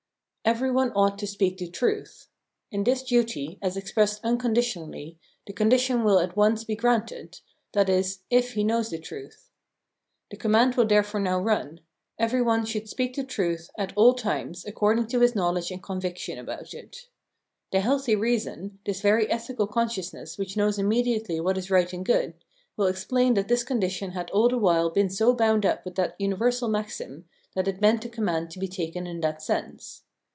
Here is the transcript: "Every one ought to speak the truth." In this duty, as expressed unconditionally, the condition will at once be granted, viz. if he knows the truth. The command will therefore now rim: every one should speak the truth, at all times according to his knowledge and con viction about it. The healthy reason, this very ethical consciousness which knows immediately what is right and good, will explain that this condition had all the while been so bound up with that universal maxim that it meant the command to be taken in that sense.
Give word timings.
"Every 0.51 0.71
one 0.71 0.91
ought 0.95 1.19
to 1.19 1.27
speak 1.27 1.59
the 1.59 1.69
truth." 1.69 2.27
In 2.71 2.83
this 2.83 3.03
duty, 3.03 3.59
as 3.61 3.77
expressed 3.77 4.19
unconditionally, 4.25 5.19
the 5.45 5.53
condition 5.53 6.03
will 6.03 6.17
at 6.17 6.35
once 6.35 6.63
be 6.63 6.75
granted, 6.75 7.39
viz. 7.75 8.23
if 8.31 8.53
he 8.53 8.63
knows 8.63 8.89
the 8.89 8.97
truth. 8.97 9.51
The 10.31 10.37
command 10.37 10.75
will 10.75 10.87
therefore 10.87 11.19
now 11.19 11.37
rim: 11.39 11.79
every 12.17 12.41
one 12.41 12.65
should 12.65 12.89
speak 12.89 13.15
the 13.15 13.23
truth, 13.23 13.69
at 13.77 13.93
all 13.95 14.15
times 14.15 14.65
according 14.65 15.07
to 15.09 15.19
his 15.19 15.35
knowledge 15.35 15.69
and 15.69 15.81
con 15.81 16.01
viction 16.01 16.39
about 16.39 16.73
it. 16.73 17.07
The 17.71 17.79
healthy 17.79 18.15
reason, 18.15 18.79
this 18.83 18.99
very 18.99 19.29
ethical 19.29 19.67
consciousness 19.67 20.39
which 20.39 20.57
knows 20.57 20.79
immediately 20.79 21.39
what 21.39 21.57
is 21.57 21.69
right 21.69 21.93
and 21.93 22.03
good, 22.03 22.33
will 22.75 22.87
explain 22.87 23.35
that 23.35 23.47
this 23.47 23.63
condition 23.63 24.11
had 24.13 24.31
all 24.31 24.49
the 24.49 24.57
while 24.57 24.89
been 24.89 25.09
so 25.11 25.35
bound 25.35 25.67
up 25.67 25.85
with 25.85 25.93
that 25.95 26.15
universal 26.19 26.67
maxim 26.67 27.25
that 27.53 27.67
it 27.67 27.79
meant 27.79 28.01
the 28.01 28.09
command 28.09 28.49
to 28.49 28.59
be 28.59 28.67
taken 28.67 29.05
in 29.05 29.21
that 29.21 29.39
sense. 29.43 30.01